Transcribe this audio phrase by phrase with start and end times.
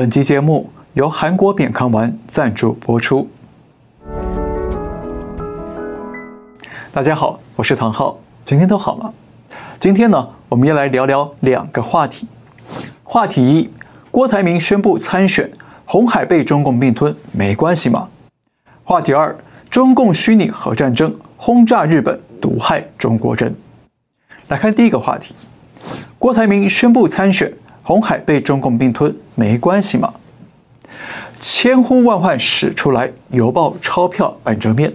[0.00, 3.28] 本期节目由韩国扁康丸赞助播出。
[6.90, 9.12] 大家好，我是唐浩，今天都好吗？
[9.78, 12.26] 今天呢，我们要来聊聊两个话题。
[13.04, 13.70] 话题一：
[14.10, 15.52] 郭台铭宣布参选，
[15.84, 18.08] 红海被中共并吞，没关系吗？
[18.82, 19.36] 话题二：
[19.68, 23.54] 中共虚拟核战争轰炸日本，毒害中国人。
[24.48, 25.34] 来看第一个话题：
[26.18, 27.52] 郭台铭宣布参选，
[27.82, 30.12] 红海被中共并吞，没关系吗？
[31.40, 34.92] 千呼万唤始出来，邮报钞票半遮面。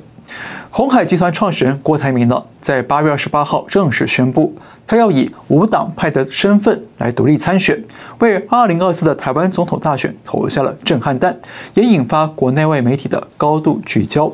[0.69, 4.53] 鸿海集团创始人郭台铭呢，在八月二十八号正式宣布，
[4.85, 7.81] 他要以无党派的身份来独立参选，
[8.19, 11.35] 为二零二四的台湾总统大选投下了震撼弹，
[11.73, 14.31] 也引发国内外媒体的高度聚焦。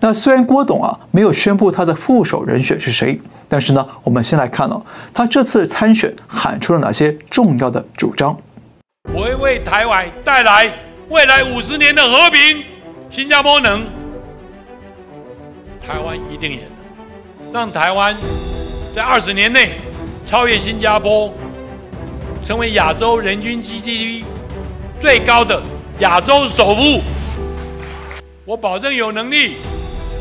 [0.00, 4.82] 那虽然郭董啊没有宣布他的副手人选是谁，但是呢，我们先来看哦，
[5.14, 8.36] 他这次参选喊出了哪些重要的主张？
[9.14, 10.72] 我会为台湾带来
[11.08, 12.64] 未来五十年的和平。
[13.10, 13.84] 新加坡能。
[15.86, 16.64] 台湾一定赢了，
[17.52, 18.14] 让台湾
[18.94, 19.78] 在二十年内
[20.26, 21.32] 超越新加坡，
[22.44, 24.24] 成为亚洲人均 GDP
[25.00, 25.62] 最高的
[26.00, 27.00] 亚洲首富。
[28.44, 29.54] 我保证有能力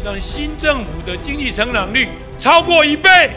[0.05, 3.31] 让新政府的经济成长率超过一倍。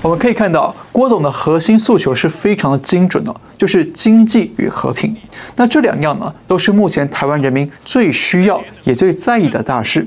[0.00, 5.16] 我们可以看到，郭董的核心诉求是非常的精准的，就是经济与和平。
[5.54, 10.04] 那这两样呢，都是目前台湾人民最需要也最在意的大事。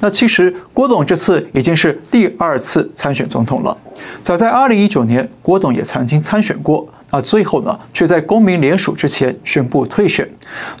[0.00, 3.76] 那其实郭董这次已经是第二次参选总统了。
[4.22, 10.28] 早在二零一九年，郭董也曾经参选过，啊，最后呢却在公民联署之前宣布退选。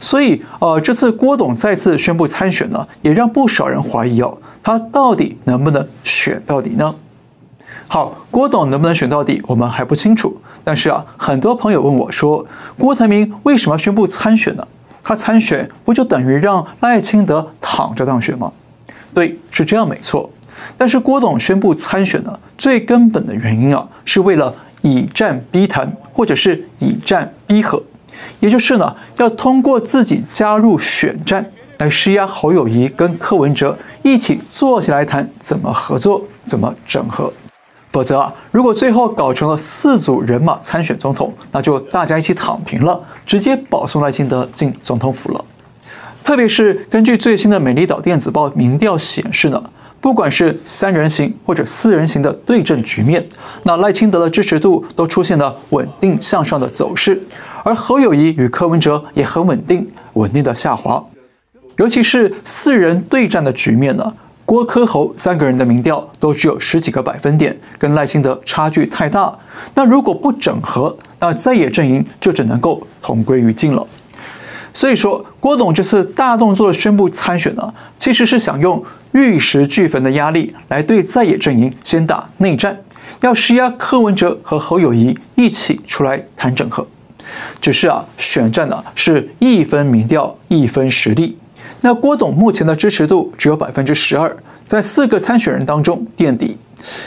[0.00, 6.94] 所以，呃，这次郭董再次宣布参选呢，也让不少人怀疑哦，他到底能不能选到底呢？
[7.86, 10.38] 好，郭董能不能选到底，我们还不清楚。
[10.62, 12.44] 但是啊，很多朋友问我说，
[12.78, 14.66] 郭台铭为什么宣布参选呢？
[15.02, 18.52] 他参选不就等于让赖清德躺着当选吗？
[19.14, 20.30] 对，是这样没错。
[20.76, 27.82] 但是郭董宣布参选呢，最根本的原因啊，是为了以战逼谈，或者是以战逼和，
[28.40, 37.32] 也就是呢，要通过自己加入选战来施压侯友宜跟柯文哲一起坐下来谈怎么合作、怎么整合。
[37.90, 45.44] 否则啊，如果最后搞成了四组人马参选总统，那就大家一起躺平了，直接保送赖清德进总统府了。
[46.22, 49.62] 特别是根据最新的《美丽岛电子报》民调显示呢，
[50.00, 53.26] 不管是三人行或者四人行的对阵局面，
[53.64, 57.20] 那赖清德的支持度都出现了稳定向上的走势，
[57.64, 61.04] 而侯友谊与柯文哲也很稳定，稳定的下滑。
[61.76, 64.12] 尤其是四人对战的局面呢，
[64.44, 69.36] 郭柯侯三个人的民调都只有十几个百分点，跟赖清德差距太大。
[69.74, 73.86] 那如果不整合，那在野阵营就只能够同归于尽了。
[74.72, 78.80] 所以说，郭董这次大动作宣布参选呢，其实是想用
[79.12, 82.78] 玉石俱焚的压力来对在野阵营先打内战，
[83.20, 86.86] 要施压柯文哲和侯友谊一起出来谈整合。
[87.60, 91.36] 只是啊，选战呢是一分民调一分实力，
[91.82, 94.36] 那郭董目前的支持度只有百分之十二，
[94.66, 96.56] 在四个参选人当中垫底，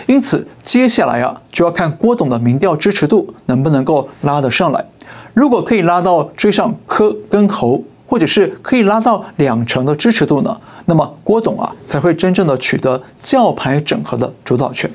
[0.06, 4.86] 因此接下来啊就要看郭董的民调支持度能不能够拉得上来。
[5.34, 7.82] 如果可以拉到追上柯跟侯，
[8.12, 14.92] 或者是可以拉到两成的支持度呢，那么郭董啊才会真正的取得教牌整合的主导权。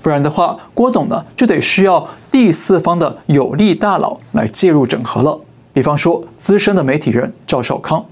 [0.00, 5.36] 不然的话，郭董呢就得需要第四方的有力大佬来介入整合了。
[5.72, 8.04] 比方说资深的媒体人赵少康。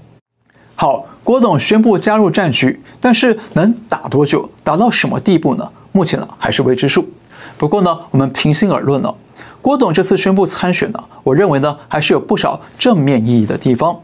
[0.75, 5.65] 好，郭董宣布加入战局，但是能打多久，打到什么地步呢？
[5.93, 7.07] 目前呢还是未知数。
[7.57, 9.15] 不过呢，我们平心而论呢。
[9.61, 13.97] 郭董这次宣布参选呢，我认为呢还是有不少正面意义的地方。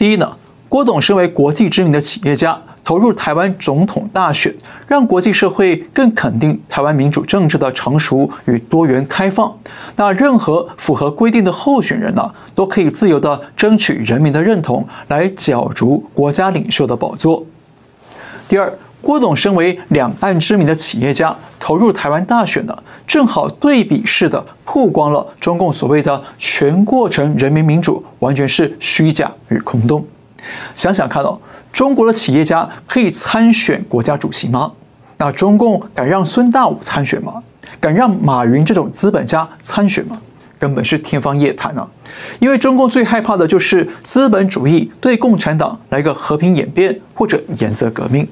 [0.00, 0.34] 第一呢，
[0.66, 4.50] 郭董身为国际知名的企业家，投入台湾总统大选，
[4.86, 9.54] 让国际社会更肯定台湾民主政治的成熟与多元开放。
[9.96, 17.44] 那任何符合规定的候选人呢，都可以自由地争取人民的认同，来角逐国家领袖的宝座。
[18.48, 18.72] 第二。
[19.02, 22.76] 郭董身为两岸知名的企业家，投入台湾大选呢，
[23.06, 30.04] 正好对比式的曝光了中共所谓的全过程人民民主完全是虚假与空洞。
[30.74, 31.38] 想想看哦，
[31.72, 34.72] 中国的企业家可以参选国家主席吗？
[35.18, 37.42] 那中共敢让孙大武参选吗？
[37.78, 40.20] 敢让马云这种资本家参选吗？
[40.58, 41.88] 根本是天方夜谭啊！
[42.38, 48.28] 因为中共最害怕的就是资本主义对共产党来个和平演变或者颜色革命。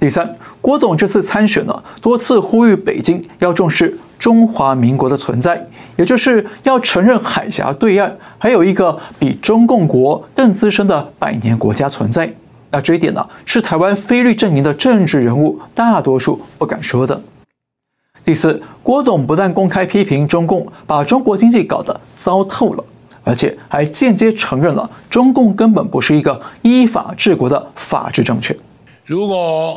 [0.00, 12.32] 第三，郭董这次参选呢，多次呼吁北京要重视中华民国的存在，也就是要承认海峡对岸还有一个比中共国更资深的百年国家存在。
[12.70, 17.20] 那这一点呢，是台湾非绿阵营的政治人物大多数不敢说的。
[18.24, 22.84] 第四，郭董不但公开批评中共把中国经济搞得糟透了，
[23.22, 28.56] 而且还间接承认了中共根本不是一个依法治国的法治政权。
[29.04, 29.76] 如果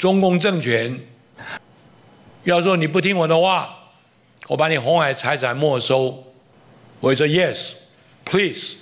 [0.00, 0.98] 中共政权
[2.44, 3.68] 要说你不听我的话，
[4.48, 6.24] 我把你红海财产没收，
[7.00, 8.76] 我会说 Yes，please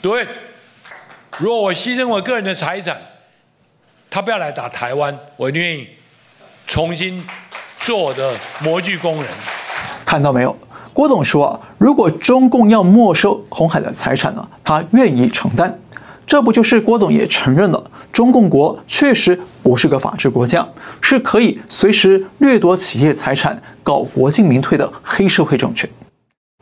[0.00, 0.28] do it。
[1.38, 3.02] 如果我牺牲我个人的财产，
[4.08, 5.88] 他不要来打台湾，我愿意
[6.68, 7.26] 重新
[7.80, 9.26] 做我的模具工人。
[10.06, 10.56] 看到没有？
[10.92, 15.76] 郭董说，如果中共要没收红海的财产呢，他愿意承担。
[16.26, 20.66] 这不就是郭董也承认了，中共国确实不是个法治国家，
[21.00, 25.88] 是可以随时掠夺企业财产、搞国进民退的黑社会政权。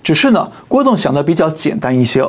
[0.02, 2.24] 只是呢，郭董想的比较简单一些。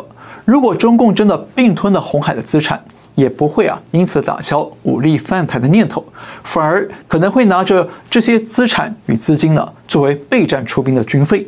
[0.45, 2.83] 如果中共真的并吞了红海的资产，
[3.15, 6.03] 也不会啊因此打消武力犯台的念头，
[6.43, 11.47] 反而可能会拿着这些资产与资金呢作为备战出兵的军费。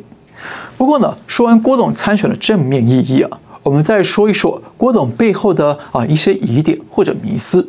[0.78, 7.68] 不过呢，说完郭董参选的正面意义啊，我们再说一说郭董背后的啊一些疑点或者迷思。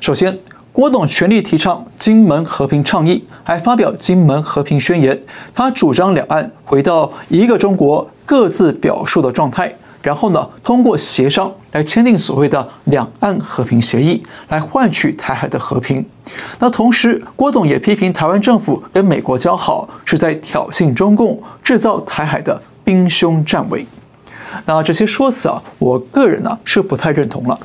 [0.00, 0.36] 首先，
[0.72, 5.16] 郭董全力提倡金门和平倡议，还发表金门和平宣言，
[5.54, 9.72] 他主张两岸回到一个中国各自表述的状态。
[10.02, 16.04] 然后呢，通过协商来签订所谓的两岸和平协议，来换取台海的和平。
[16.58, 23.86] 那同时，郭董也批评台湾政府跟美国交好是在挑衅中共，制造台海的兵凶战危。
[24.66, 27.58] 那这些说辞啊，我个人呢是不太认同了。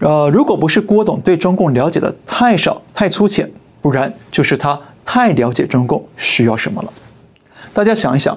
[0.00, 3.50] 呃，如果不是郭董对中共了解的太少太粗浅，
[3.80, 6.92] 不然就是他太了解中共需要什么了。
[7.72, 8.36] 大家想一想，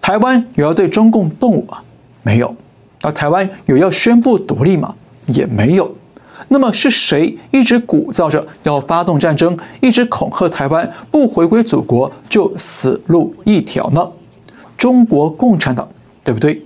[0.00, 1.78] 台湾有要对中共动武吗？
[2.22, 2.54] 没有。
[3.02, 4.94] 而台湾有要宣布独立吗？
[5.26, 5.94] 也没有。
[6.48, 14.06] 那么是谁一直鼓噪着要发动战争，一直恐吓台湾不回归祖国就死路一条呢？
[14.76, 15.88] 中国共产党，
[16.22, 16.62] 对不对？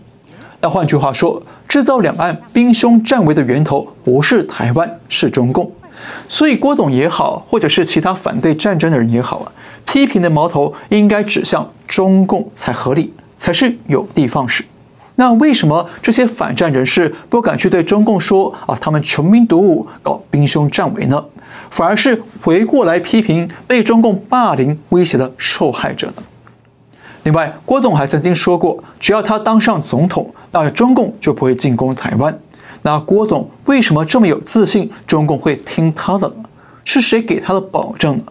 [0.60, 5.70] 那换句话说，制造两岸兵凶战危的源头不是台湾，是中共。
[6.28, 9.52] 所以郭董也好，或者是其他反对战争的人也好啊，
[9.86, 14.64] 批评的矛头应该指向中共才合理，才是有的放矢。
[15.16, 21.24] 那为什么这些反战人士不敢去对中共说啊，他们穷兵黩武，搞兵凶战危呢？
[21.70, 26.22] 反而是回过来批评被中共霸凌威胁的受害者呢？
[27.24, 32.38] 另外，郭董还曾经说过，只要他当上总统，那中共就不会进攻台湾。
[32.82, 36.44] 那郭董为什么这么有自信，中共会听他的呢？
[36.84, 38.24] 是谁给他的保证呢？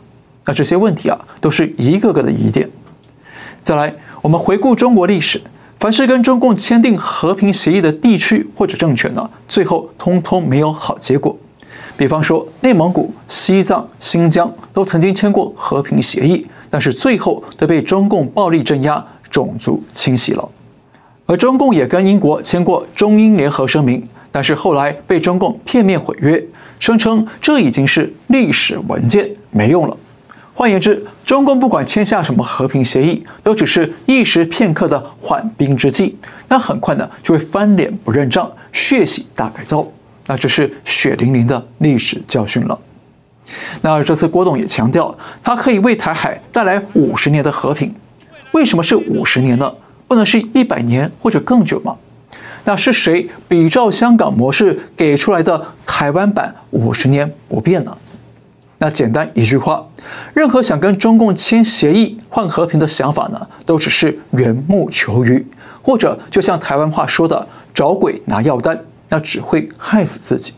[0.46, 2.69] 那这些问题啊，都是一个个的疑点。
[3.62, 5.42] 再来，我们回顾中国历史。
[5.80, 11.38] 凡是跟中共签订和平协议的地区或者政权呢，最后通通没有好结果。
[11.96, 20.50] 比方说，内蒙古、西藏、新疆都曾经签过和平协议，但是最后都被中共暴力镇压、种族清洗了。
[21.27, 24.01] 而中共也跟英国签过中英联合声明，
[24.31, 26.41] 但是后来被中共片面毁约，
[26.79, 29.97] 声称这已经是历史文件，没用了。
[30.53, 39.86] 换言之，中共不管签下什么和平协议，都只是一时片刻的缓兵之计，那很快呢就会翻脸不认账，血洗大改造，
[40.27, 42.79] 那这是血淋淋的历史教训了。
[43.81, 47.93] 那这次郭董也强调，他可以为台海带来五十年的和平，
[48.53, 49.72] 为什么是五十年呢？
[50.08, 51.96] 不能是一百年或者更久吗？
[52.64, 57.98] 那是谁比照香港模式给出来的台湾版五十年不变呢？
[58.80, 59.84] 那简单一句话，
[60.34, 65.46] 任何想跟中共签协议换和平的想法呢，都只是缘木求鱼，
[65.82, 70.54] 或者就像台湾话说的“找鬼拿药单”，那只会害死自己。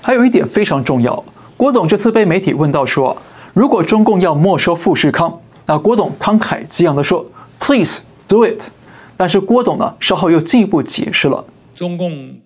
[0.00, 1.24] 还有一点非常重要，
[1.56, 3.16] 郭董这次被媒体问到说，
[3.52, 7.26] 如果中共要没收富士康，那郭董慷慨激昂地说
[7.58, 8.68] ：“Please do it。”
[9.16, 11.44] 但是郭董呢，稍后又进一步解释了：
[11.74, 12.38] 中共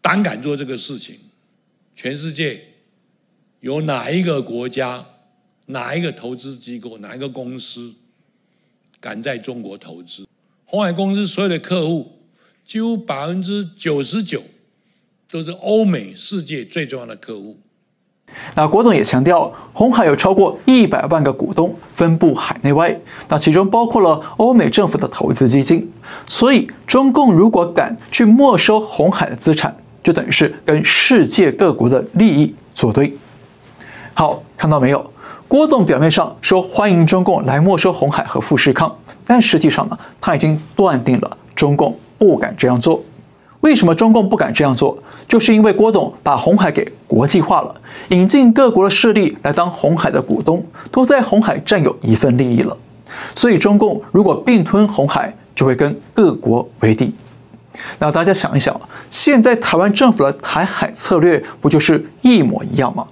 [0.00, 1.18] 胆敢做这个事情，
[1.96, 2.64] 全世界。
[3.60, 5.06] 有哪一个国家、
[5.66, 7.94] 哪一个投资机构、哪一个公司
[9.00, 10.26] 敢在中国投资？
[10.64, 12.10] 鸿海公司所有的客户，
[12.64, 14.42] 几乎百分之九十九
[15.30, 17.56] 都是欧美世界最重要的客户。
[18.54, 22.94] 那郭董也强调，红海有超过一百万个股东，分布海内外，
[23.28, 25.90] 那其中包括了欧美政府的投资基金。
[26.26, 33.16] 所以，中共如果敢去没收红海的资产，就等于是跟世界各国的利益作对。
[34.14, 35.10] 好，看到没有？
[35.48, 38.94] 郭董表面上说欢迎中共来没收红海和富士康，
[39.26, 43.02] 但实际上呢，他已经断定了中共不敢这样做。
[43.62, 44.96] 为什么中共不敢这样做？
[45.26, 47.74] 就是因为郭董把红海给国际化了，
[48.08, 52.76] 引进各国的势力来当红海的股东，都在红海占有一份利益了。
[53.34, 57.14] 所以中共如果并吞红海，就会跟各国为敌。
[57.98, 58.78] 那大家想一想，
[59.08, 63.06] 现在台湾政府的台海策略不就是一模一样吗？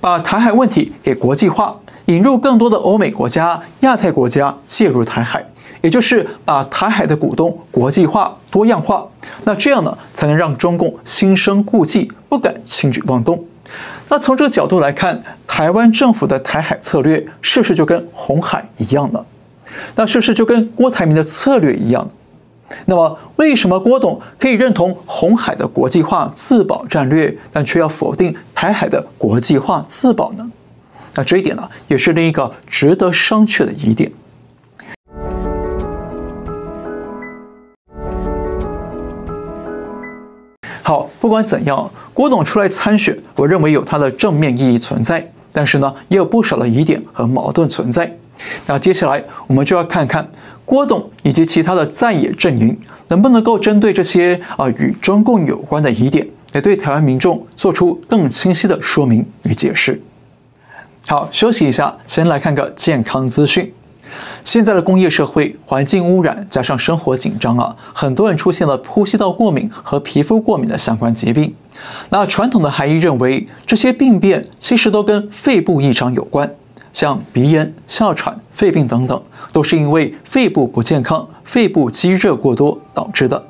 [0.00, 1.74] 把台海问题给国际化，
[2.04, 5.44] 引入更多的欧美国家、亚太国家介入台海。
[5.86, 9.06] 也就是把台海的股东国际化、多样化，
[9.44, 13.44] 那这样呢，才能让中共心生顾忌，不敢轻举妄动。
[14.08, 19.24] 那从这个角度来看，台湾政府的台海策略是不是就跟红海一样呢？
[19.94, 22.08] 那是不是就跟郭台铭的策略一样？
[22.86, 30.50] 那么，为什么郭董可以认同红海的国际化自保战略，但却要否定台海的国际化自保呢？
[31.14, 34.10] 那这一点呢，也是另一个值得商榷的疑点。
[40.86, 48.08] 好，不管怎样，郭董出来参选，我认为有他的正面意义存在，但是呢，也有不少的疑点和矛盾存在。
[48.66, 50.24] 那接下来我们就要看看
[50.64, 52.78] 郭董以及其他的在野阵营
[53.08, 60.00] 能不能够针对这些啊与中共有关的疑点，来对台湾民众做出更清晰的说明与解释。
[61.08, 63.72] 好，休息一下，先来看个健康资讯。
[64.46, 71.52] 现在的工业社会，环境污染加上生活紧张啊，很多人出现了呼吸道过敏和皮肤过敏的相关疾病。
[72.10, 76.48] 那传统的韩医认为，这些病变其实都跟肺部异常有关，
[76.92, 79.20] 像鼻炎、哮喘、肺病等等，
[79.52, 83.44] 都是因为肺部不健康、肺部积热过多导致的。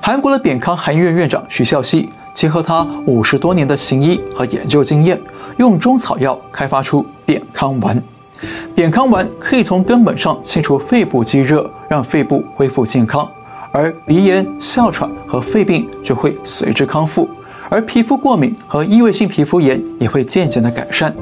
[0.00, 5.20] 韩国的扁康韩医院院长徐孝熙，结合他五十多年的行医和研究经验，
[5.56, 8.00] 用中草药开发出扁康丸。
[8.74, 13.28] 扁康丸可以从根本上清除肺部积热，让肺部恢复健康，
[13.70, 17.28] 而鼻炎、哮喘和肺病就会随之康复，
[17.68, 21.14] 而皮肤过敏和异位性皮肤炎也会渐渐的改善。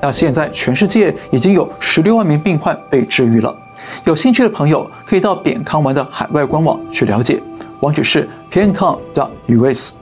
[0.00, 3.54] 那现在全世界已经有十六万名病患被治愈了，
[4.04, 7.42] 有兴趣的朋友可以到扁康丸的海外官网去了解，
[7.80, 9.92] 网址是 piancong.us。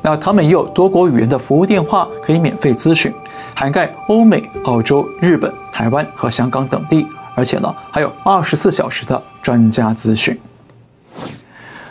[0.00, 3.12] 那他们也有多国语言的服务电话可以免费咨询。
[3.58, 10.38] 涵盖欧美、澳洲、日本、台湾和香港等地，而且呢，还有二十四小时的专家咨询。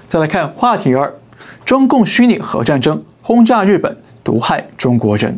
[0.08, 1.14] 再来看话题二：
[1.66, 5.38] 中共虚拟核战争轰炸日本，毒害中国人。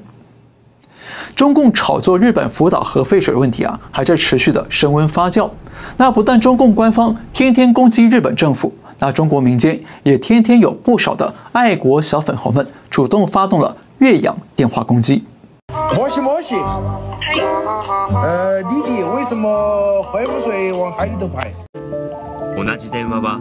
[1.35, 5.49] 中共炒作日本福岛核废水问题啊，还在持续的升温发酵。
[5.97, 15.23] 那不但中共官方天天攻击日本政府，那中国民间也天天有不少的爱国小粉红们主动发动了越洋电话攻击。
[15.95, 21.53] 莫西莫西，呃，弟弟，为什么核污水往海里头排？
[22.55, 23.39] 同じ电话は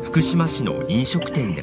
[0.00, 1.62] 福岛市の饮食店で。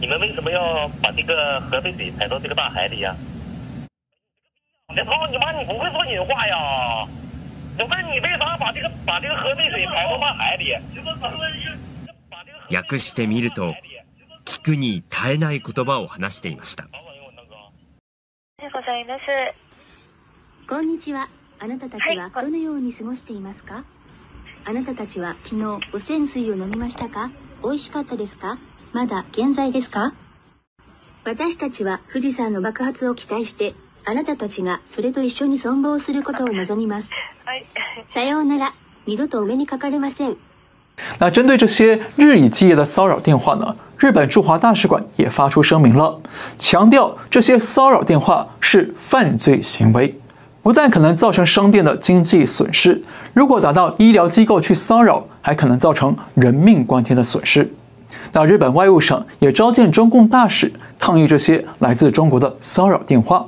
[0.00, 3.14] 你们为什么要把这个核废水排到这个大海里呀？
[4.88, 5.52] 你操你妈！
[5.52, 6.56] 你不会说人话呀？
[7.78, 10.76] 我问你为啥把这个把这个核废水排到大海里？
[12.70, 13.74] 訳してみると、
[14.44, 16.88] 闻くに耐えない言叶を话していました。
[20.68, 21.28] こんにちは。
[21.58, 23.84] あなたたちはどのように过ごしていますか？
[24.64, 27.32] あなたたちは昨日汚染水を饮みましたか？
[27.64, 28.60] 美味しかったですか？
[28.92, 30.14] まだ健在ですか？
[31.24, 33.74] 私たちは富士山の爆発を期待して、
[34.04, 37.10] あなたたちがそれと一绪に存亡することを望みます。
[38.14, 38.72] さようなら。
[39.08, 40.36] 二度とお目にかかれません。
[41.18, 46.20] 那针对这些日以继夜的骚扰电话呢，日本驻华大使馆也发出声明了，
[46.58, 50.14] 强调这些骚扰电话是犯罪行为，
[50.62, 57.70] 不但可能造成商店的经济损失，如果打到医疗机构去骚扰，还可能造成人命关天的损失。
[58.32, 63.46] 那日本外务省也召见中共大使抗议这些来自中国的骚扰电话。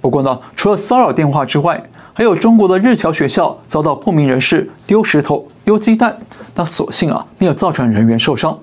[0.00, 1.82] 不过呢，除了骚扰电话之外，
[2.12, 6.18] 还有中国的日侨学校遭到不明人士丢石头、丢鸡蛋，
[6.60, 8.54] 那所幸啊没有造成人员受伤。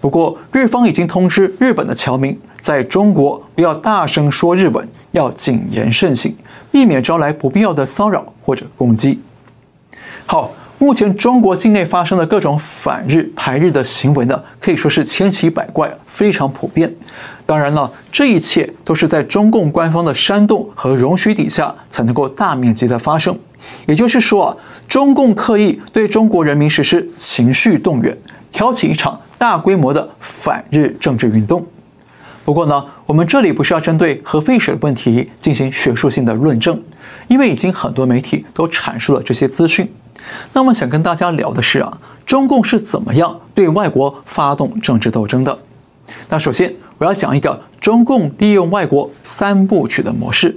[0.00, 6.34] 不过日方已经通知日本的侨民，在中国不要大声说日本，要谨言慎行，
[6.72, 9.20] 避免招来不必要的骚扰或者攻击。
[10.24, 10.50] 好。
[10.84, 16.94] 目前中国境内发生的各种反日排日的行为呢，可以说是千奇百怪，非常普遍。
[17.46, 23.34] 当然了，这一切都是在中共官方的煽动和容许底下才能够大面积的发生。
[23.86, 28.14] 也就是说啊，中共刻意对中国人民实施情绪动员，
[28.52, 31.66] 挑起一场大规模的反日政治运动。
[32.44, 36.78] 不过呢，我们这里不是要针对核废水问题进行学术性的论证，
[37.28, 39.90] 因为已经很多媒体都阐述了这些资讯。
[40.52, 45.58] 那么想跟大家聊的是啊，中共是怎么样对外国发动政治斗争的？
[46.28, 50.56] 那首先我要讲一个中共利用外国三部曲的模式。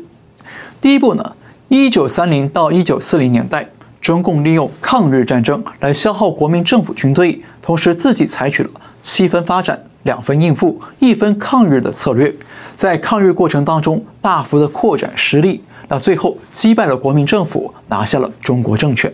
[0.80, 1.36] 第一步呢，
[1.70, 3.68] 一九三零到一九四零年代，
[4.00, 8.70] 中共利用抗日战争来消耗国民政府军队，同时自己采取了
[9.02, 12.34] 七分发展、两分应付、一分抗日的策略，
[12.76, 19.12] 在抗日过程当中大幅的扩展实力，那最后击败了国民政府，拿下了中国政权。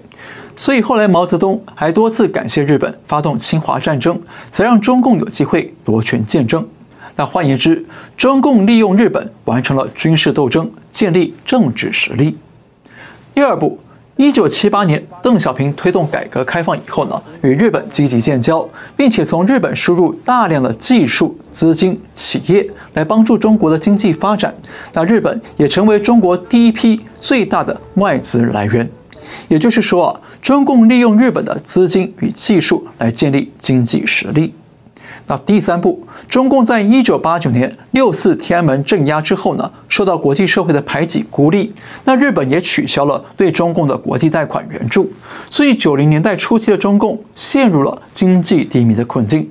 [0.56, 4.20] 所以后来毛泽东还多次感谢日本发动侵华战争，
[4.52, 6.66] 才让中共有机会夺权建政。
[7.16, 7.86] 那换言之，
[8.18, 12.38] 中共利用日本完成了军事斗争，建立政治实力。
[13.36, 13.80] 第二步，
[14.16, 24.54] 一九七八年邓小平推动改革开放以后呢，与日本积极建交，并且从日本输入大量的技术、资金、企业来帮助中国的经济发展。
[24.94, 28.90] 那日本也成为中国第一批最大的外资来源。
[29.48, 34.54] 也就是说啊，中共利用日本的资金与技术来建立经济实力。
[35.26, 45.10] 那第三步，中共在一九八九年六四天安门镇压之后呢，受到国际社会的排挤孤立，那日本也取消了对中共的国际贷款援助，
[45.50, 49.50] 所以九零年代初期的中共陷入了经济低迷的困境。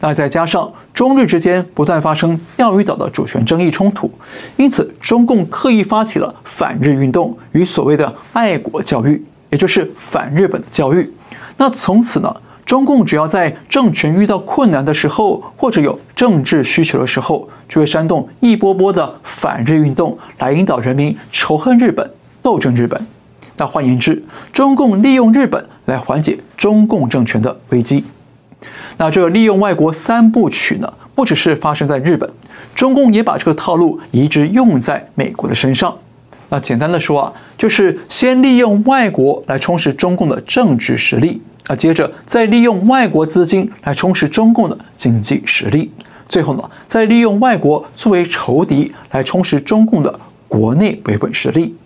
[0.00, 4.10] 那再加上中日之间不断发生钓鱼岛的主权争议冲突，
[4.56, 11.12] 因此中共刻意发起了反日运动与所谓的爱国教育，也就是反日本的教育。
[11.58, 22.98] 那从此呢，中共只要在政权遇到困难的时候，或者有政治需求的时候，就会煽动一波波的反日运动，来引导人民仇恨日本、斗争日本。
[23.58, 28.02] 那换言之，中共利用日本来缓解中共政权的危机。
[28.96, 32.28] 那这个利用外国三部曲呢，不只是发生在日本，
[32.74, 35.96] 中共也把这个套路移植用在美国的身上。
[36.48, 41.40] 那简单的说啊，就是先利用外国来充实中共的政治实力。
[41.66, 45.88] 啊接着再利用外国资金来充实中共的经济实力，
[46.26, 51.76] 最后呢，再利用外国作为仇敌来充实中共的国内维稳实力。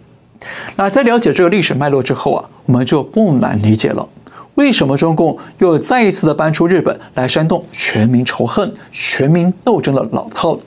[0.77, 4.09] 那在了解这个历史脉络之后啊，我们就不难理解了，
[4.55, 10.61] 为什么中共又再一次的搬出日本来煽动全民仇恨、全民斗争的老套了。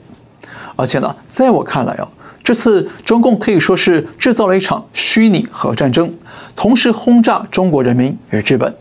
[0.76, 2.06] 而且呢，在我看来啊，
[2.44, 6.12] 这次中共可以说是制造了一场虚拟核战争，
[6.54, 8.74] 同时轰炸中国人民与日本。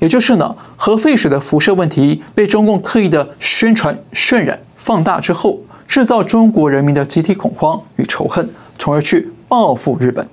[0.00, 10.26] 也就是呢，核废水的辐射问题被中共刻意的宣传、渲染、放大之后，制造中国人民的集体恐慌与仇恨，从而去报复日本，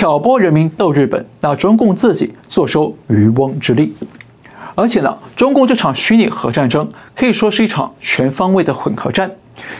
[0.00, 3.92] 挑拨人民斗日本，那中共自己坐收渔翁之利。
[4.74, 9.30] 而且呢，中共这场虚拟核战争可以说是一场全方位的混合战，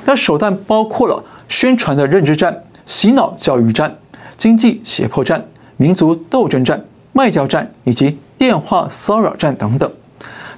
[0.04, 2.54] 那手段包括了宣传的认知战、
[2.84, 3.96] 洗脑教育战、
[4.36, 5.42] 经济胁迫战、
[5.78, 9.90] 民族斗争战、外交战以及电话骚扰战等等，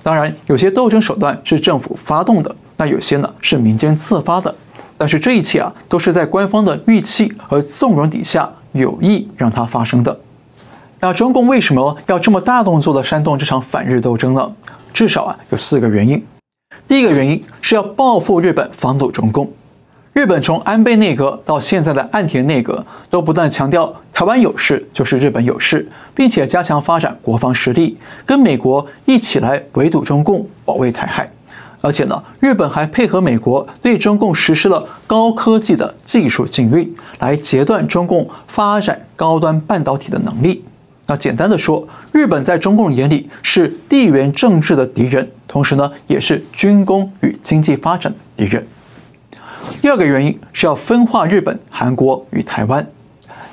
[0.02, 4.52] 当然有些斗争手段是政府发动的，那有些呢是民间自发的。
[5.02, 10.16] 但是这一切啊，都是在官方的预期和纵容底下有意让它发生的。
[11.00, 14.52] 那中共为什么要这么大动作的煽动这场反日斗争呢？
[14.94, 16.24] 至少啊有四个原因。
[16.86, 19.50] 第一个原因是要报复日本，防堵中共。
[20.12, 25.84] 日本从安倍内阁到现在的岸田内阁，都不断强调台湾有事就是日本有事，
[26.14, 31.28] 并且加强发展国防实力，跟美国一起来围堵中共，保卫台海。
[31.82, 40.64] 而且呢，日本还配合美国对中共实施了高科技的技术禁运，来截断中共发展高端半导体的能力。
[41.08, 48.64] 那简单的说，日本在中共眼里是地缘政治的敌人，同时呢，也是军工与经济发展的敌人。
[49.80, 52.86] 第二个原因是要分化日本、韩国与台湾。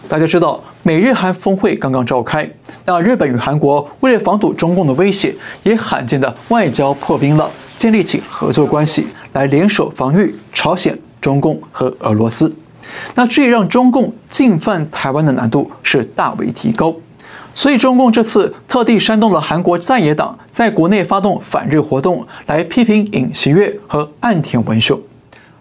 [0.07, 2.47] 大家知道，美日韩峰会刚刚召开，
[2.85, 12.53] 那日本与韩国为了防堵中共的威胁，也罕见的外交破冰了，建立起合作关系，来联手防御朝鲜、中共和俄罗斯。
[13.15, 16.93] 那这也让中共进犯台湾的难度是大为提高。
[17.55, 24.99] 所以，中共这次特地煽动了韩国在野党在国内发动反日活动，来批评尹锡悦和岸田文雄。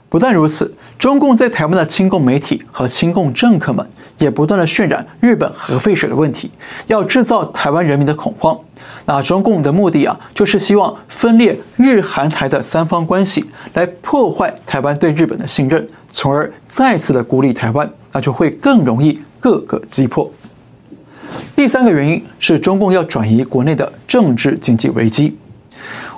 [0.09, 6.51] 不但如此，中共在台湾的亲共媒体和亲共政客们也不断的渲染日本核废水的问题，
[6.89, 8.59] 要制造台湾人民的恐慌。
[9.07, 20.31] 那中共的目的啊，就是希望分裂日韩台的三方关系，来破坏台湾对日本的信任，从而再次的孤立台湾，那就会更容易各个击破。
[21.55, 25.37] 第三个原因是中共要转移国内的政治经济危机。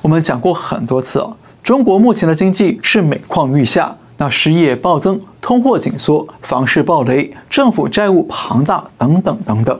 [0.02, 1.36] 我们讲过很多次啊。
[1.62, 9.78] 中国目前的经济是每况愈下，那失业暴增、通货紧缩、房市暴雷、政府债务庞大等等等等，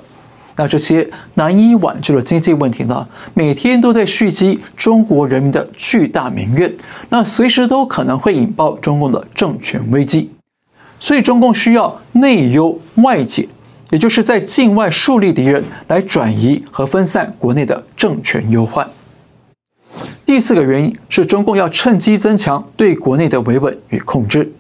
[0.61, 6.71] 那这些难以挽救的经济问题呢，每天都在蓄积中国人民的巨大民怨，
[7.09, 10.31] 那随时都可能会引爆中共的政权危机。
[10.99, 13.49] 所以，中共需要内忧外解，
[13.89, 18.87] 也就是在境外树立敌人，来转移和分散国内的政权忧患。
[20.27, 24.53] 第四个原因是中共要趁机增强对国内的维稳与控制。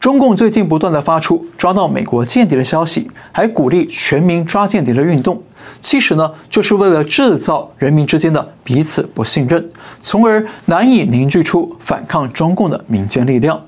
[0.00, 5.40] 中共最近不断地发出抓到美国间谍的消息，还鼓励全民抓间谍的运动，
[5.82, 9.62] 其实呢，就是为了制造人民之间的彼此不信任，
[10.00, 13.60] 从而难以凝聚出反抗中共的民间力量。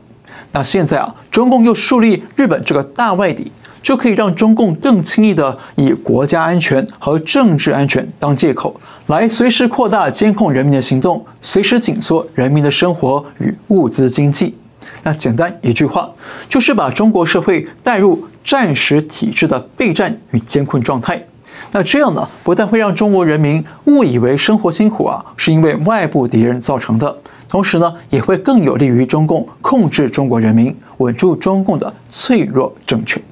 [0.53, 3.53] 那现在啊，中共又树立日本这个大外敌。
[3.83, 14.55] 就可以让中共更轻易地以国家安全和政治安全当借口，来随时扩大监控人民的行动，随时紧缩人民的生活与物资经济。
[15.03, 16.11] 那简单一句话，
[16.49, 21.23] 就是把中国社会带入战时体制的备战与监控状态。
[21.71, 27.16] 那这样呢，不但会让中国人民误以为生活辛苦啊，是因为外部敌人造成的，
[27.49, 33.23] 同时呢，也会更有利于中共控制中国人民，稳住中共的脆弱政权。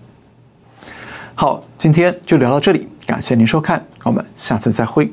[1.34, 5.10] 好，今天就聊到这里，感谢您收看，我们下次再会。